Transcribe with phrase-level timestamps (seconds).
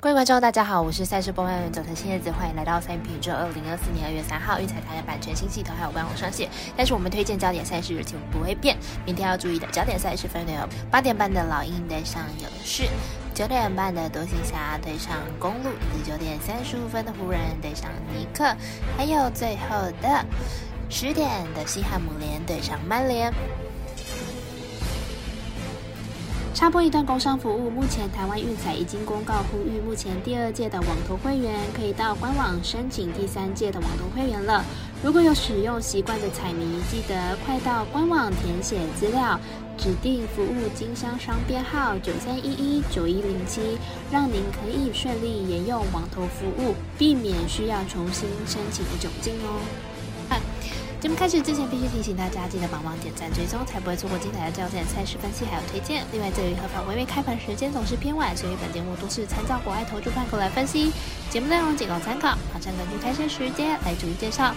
[0.00, 6.48] 各位观众，大家好，我是赛事播报员佐藤新叶子，欢迎来到赛品宇二零二四年二月三号运彩台的版全新系统还有官网上线。
[6.76, 12.84] 但是我们推荐焦点赛事日期不会变，明天要注意的焦点赛事分别有八点半的老鹰对上勇士，
[13.34, 18.44] 九点半的独行侠对上公路，以及九点三十五分的湖人对上尼克，
[18.96, 20.24] 还有最后的
[20.88, 23.34] 十点的西汉姆联对上曼联。
[26.58, 34.64] 插播一段工商服务，目前台湾运彩已经公告呼吁，目前第二届的网投会员可以到官网申请第三届的网投会员了。
[35.00, 39.38] 如果有使用习惯的彩迷，记得快到官网填写资料，
[39.76, 43.78] 指定服务经销商编号九三一一九一零七，
[44.10, 49.62] 让您可以顺利沿用网投服务，避免需要重新申请窘境哦。
[51.00, 56.04] 节目开始之前，必须提醒大家记得帮忙点赞、追踪，才不会错过精彩的焦点赛事分析还有推荐。
[56.10, 60.90] 另外，这里合法微微开盘时间总是偏晚，所以本节目都是参照国外投注盘口来分析。
[61.30, 64.52] 节目内容仅供参考，马上根据开赛时间来逐一介绍。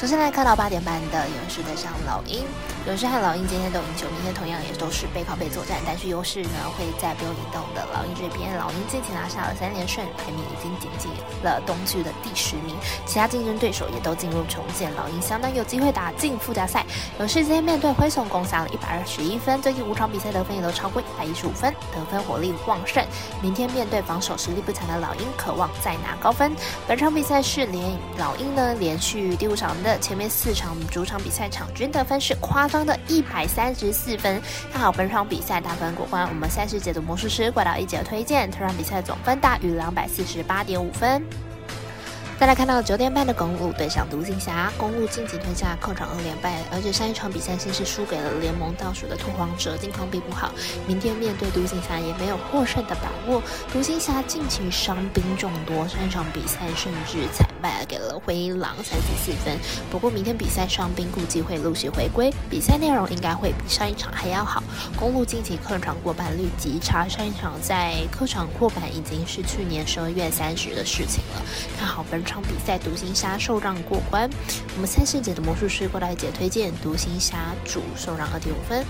[0.00, 2.42] 首先来看到八点半的勇士对上老鹰，
[2.86, 8.56] 勇士和老鹰今天都赢球，明天同样也都是背靠背作战，但是优势呢会在不用移动的老鹰这边。
[8.56, 11.10] 老鹰近期拿下了三连胜，排名已经顶进
[11.42, 16.82] 了东区的第十名，其他竞争对手也都进入重建，老鹰相当有机会打进附加赛。
[17.18, 23.04] 勇士今天面对灰熊攻下了一百二十一分，最近五场比赛得分也都超过一百一十五分，得分火力旺盛。
[23.42, 26.56] 明天面对防守实力不强的老鹰，渴望再拿高分。
[26.88, 29.89] 本场比赛是连老鹰呢连续第五场的。
[29.98, 34.40] 前面四场主场比赛场均得分是夸张的一百三十四分，
[34.72, 36.28] 看好本场比赛打分过关。
[36.28, 41.22] 我们赛事解读魔术师怪盗一姐推荐，特场比赛总分大于两百四十八点五分。
[42.40, 50.50] 再来看到九点半的公路对上独行侠，公路晋级吞下客场二连败，而且上一场比赛先是输给了联盟倒数的拓荒者，近况并不好。
[50.86, 53.42] 明天面对独行侠也没有获胜的把握。
[53.70, 59.58] 独行侠近期伤兵众多，上一场比赛甚至惨败给了灰狼三十四分。
[59.90, 64.62] 不过明天比赛伤兵估计会陆续回归，比赛内容应该会比上一场还要好。
[64.98, 71.42] 公路近期客场过半率极差，上一场在客场过半已经是去年十二月三十的事情了。
[71.78, 72.24] 看好本。
[72.30, 74.30] 场比赛独行侠受让过关，
[74.76, 78.86] 我们三世节的魔术师过来姐推荐独行侠主受让二点五分。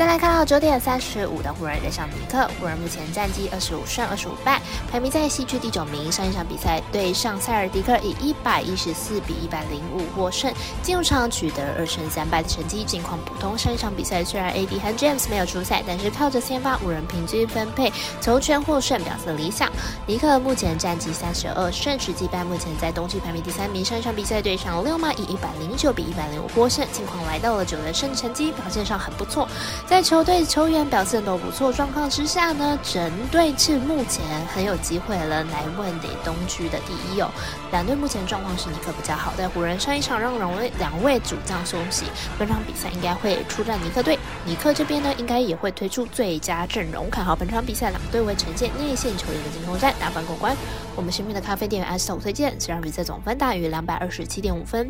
[0.00, 4.58] 再来看到九点三十五的湖人对上尼克，湖人目前战绩二十五胜二十五败，
[4.90, 6.10] 排名在西区第九名。
[6.10, 10.50] 上一场比赛对上塞尔迪克以一百一十四比一百零五获胜，
[10.82, 13.58] 进入场取得二胜三败的成绩，近况普通。
[13.58, 19.70] 上一场比赛虽然 AD 和 James 没有出赛，但是靠着先发五人平均分配球权获胜，表现理想。
[20.06, 23.84] 尼克目前战绩三十二胜十击败，目前在东区排名第三名。
[23.84, 29.46] 上一场比赛对上六马以一百零九比一百零五获胜，近况来到了九连胜成绩，表现上很不错。
[29.90, 37.28] 在球队球员表现都不错状况之下呢，整队是目前很有机会了来问鼎东区的第一哦。
[37.72, 42.04] 两队目前状况是尼克比较好，但湖人上一场让两位两位主将休息，
[42.38, 44.16] 本场比赛应该会出战尼克队。
[44.46, 47.10] 尼克这边呢，应该也会推出最佳阵容。
[47.10, 50.56] 看好本场比赛两队会呈现内线球员的进攻战，打分过关。
[50.94, 54.88] 我们身边的咖啡店员 S 头推荐，这场比赛总分大于两百二十七点五分。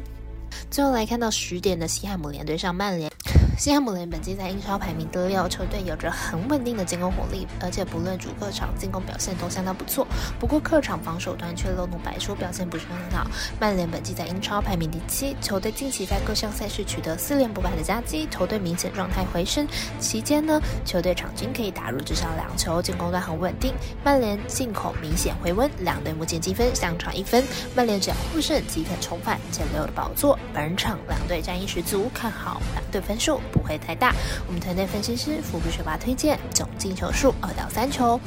[0.70, 3.10] 最后来看到十点的西汉姆联对上曼联。
[3.60, 10.06] 西汉姆联本季在英超排名第六，球队有着很稳定的进攻火力，而且不论主客场进攻表现都相当不错。
[10.38, 13.30] 不过客场防守端却漏洞百出，表现不是很好。
[13.60, 19.68] 曼联本季在英超排名第七，球队近期在各项赛事取得四连不败的佳绩，球队明显状态回升。
[19.98, 23.74] 期间呢，球队场均可以打入至少两球，进攻端很稳定。
[24.02, 27.44] 曼联进口明显回温，两队目前积分相差一分，
[27.76, 30.38] 曼联只要获胜即可重返前六的宝座。
[30.54, 33.38] 本场两队战意十足，看好两队分数。
[33.52, 34.14] 不会太大。
[34.46, 38.20] 我们团队分析师福布学霸推荐总进球数二到三球。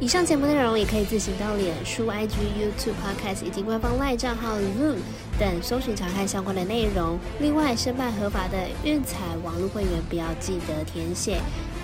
[0.00, 4.96] 以上节目内容也可以自行到脸书、IG、YouTube、Podcast 以及官方赖账号 Zoom
[5.38, 7.16] 等搜寻查看相关的内容。
[7.38, 11.38] 另外，申办合法的运彩网络会员，不要记得填写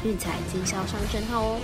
[0.04, 1.60] 运彩经销商证号哦。